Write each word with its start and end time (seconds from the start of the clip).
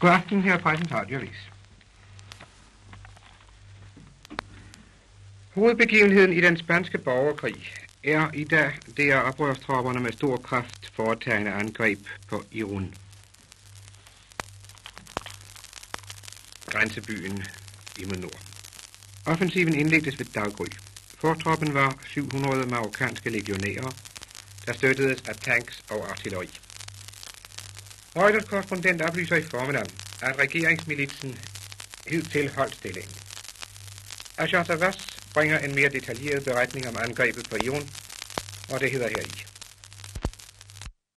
God 0.00 0.10
aften, 0.10 0.42
her 0.42 0.58
præsentat, 0.58 1.10
jeg 1.10 1.20
vis. 1.20 1.50
Hovedbegivenheden 5.54 6.32
i 6.32 6.40
den 6.40 6.56
spanske 6.56 6.98
borgerkrig 6.98 7.74
er 8.04 8.30
i 8.34 8.44
dag, 8.44 8.72
det 8.96 9.12
er 9.12 9.20
oprørstropperne 9.20 10.00
med 10.00 10.12
stor 10.12 10.36
kraft 10.36 10.92
foretagende 10.94 11.52
angreb 11.52 11.98
på 12.28 12.44
Irun. 12.52 12.94
Grænsebyen 16.66 17.44
i 17.98 18.04
nord. 18.04 18.40
Offensiven 19.26 19.74
indledtes 19.74 20.18
ved 20.18 20.26
daggry. 20.26 20.66
Fortroppen 21.18 21.74
var 21.74 21.98
700 22.06 22.66
marokkanske 22.66 23.30
legionærer, 23.30 23.90
der 24.66 24.72
støttedes 24.72 25.28
af 25.28 25.36
tanks 25.36 25.82
og 25.90 26.10
artilleri. 26.10 26.48
Reuters 28.16 28.44
korrespondent 28.44 29.02
oplyser 29.02 29.36
i 29.36 29.42
formiddag, 29.42 29.86
at 30.22 30.38
regeringsmilitsen 30.38 31.38
hidtil 32.06 32.50
holdt 32.56 32.74
stillingen. 32.74 33.16
Ashar 34.38 34.64
Savas 34.64 35.06
bringer 35.34 35.58
en 35.58 35.74
mere 35.74 35.88
detaljeret 35.88 36.44
beretning 36.44 36.88
om 36.88 36.96
angrebet 36.96 37.48
på 37.50 37.56
Ion, 37.56 37.88
og 38.70 38.80
det 38.80 38.90
hedder 38.90 39.08
her 39.08 39.22
i. 39.22 39.57